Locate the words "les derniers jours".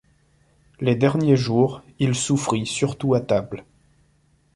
0.79-1.83